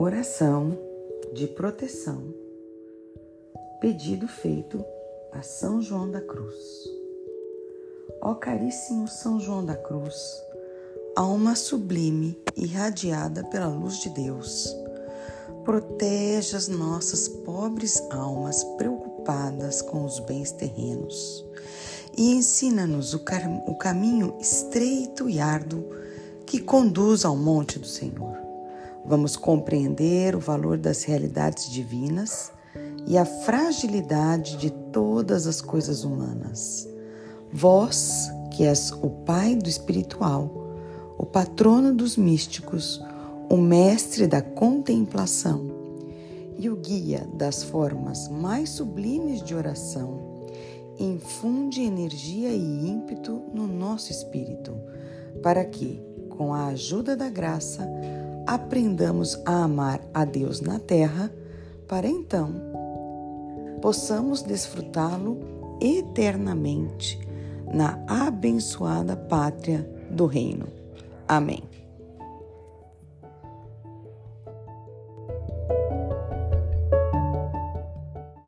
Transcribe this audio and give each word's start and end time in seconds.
Oração 0.00 0.78
de 1.34 1.48
proteção. 1.48 2.32
Pedido 3.80 4.28
feito 4.28 4.84
a 5.32 5.42
São 5.42 5.82
João 5.82 6.08
da 6.08 6.20
Cruz. 6.20 6.54
Ó 8.22 8.32
caríssimo 8.36 9.08
São 9.08 9.40
João 9.40 9.66
da 9.66 9.74
Cruz, 9.74 10.14
alma 11.16 11.56
sublime 11.56 12.40
irradiada 12.56 13.42
pela 13.42 13.66
luz 13.66 13.98
de 13.98 14.10
Deus, 14.10 14.72
protege 15.64 16.56
as 16.56 16.68
nossas 16.68 17.26
pobres 17.26 18.00
almas 18.12 18.62
preocupadas 18.76 19.82
com 19.82 20.04
os 20.04 20.20
bens 20.20 20.52
terrenos 20.52 21.44
e 22.16 22.36
ensina-nos 22.36 23.14
o, 23.14 23.24
o 23.66 23.74
caminho 23.74 24.36
estreito 24.38 25.28
e 25.28 25.40
árduo 25.40 25.90
que 26.46 26.60
conduz 26.60 27.24
ao 27.24 27.36
monte 27.36 27.80
do 27.80 27.86
Senhor. 27.88 28.47
Vamos 29.04 29.36
compreender 29.36 30.34
o 30.34 30.40
valor 30.40 30.78
das 30.78 31.04
realidades 31.04 31.70
divinas 31.70 32.52
e 33.06 33.16
a 33.16 33.24
fragilidade 33.24 34.56
de 34.56 34.70
todas 34.70 35.46
as 35.46 35.60
coisas 35.60 36.04
humanas. 36.04 36.88
Vós, 37.52 38.30
que 38.50 38.64
és 38.64 38.92
o 38.92 39.08
Pai 39.24 39.54
do 39.54 39.68
espiritual, 39.68 40.50
o 41.16 41.24
patrono 41.24 41.94
dos 41.94 42.16
místicos, 42.16 43.02
o 43.50 43.56
mestre 43.56 44.26
da 44.26 44.42
contemplação 44.42 45.66
e 46.58 46.68
o 46.68 46.76
guia 46.76 47.26
das 47.34 47.62
formas 47.62 48.28
mais 48.28 48.70
sublimes 48.70 49.42
de 49.42 49.54
oração, 49.54 50.20
infunde 50.98 51.80
energia 51.82 52.50
e 52.50 52.88
ímpeto 52.88 53.42
no 53.54 53.66
nosso 53.66 54.10
espírito, 54.10 54.76
para 55.42 55.64
que, 55.64 56.02
com 56.28 56.52
a 56.52 56.66
ajuda 56.66 57.16
da 57.16 57.30
graça, 57.30 57.88
aprendamos 58.48 59.38
a 59.44 59.64
amar 59.64 60.00
a 60.14 60.24
Deus 60.24 60.62
na 60.62 60.78
terra, 60.78 61.30
para 61.86 62.08
então 62.08 62.54
possamos 63.82 64.42
desfrutá-lo 64.42 65.38
eternamente 65.80 67.20
na 67.72 68.02
abençoada 68.08 69.14
pátria 69.14 69.88
do 70.10 70.24
Reino. 70.24 70.66
Amém. 71.28 71.62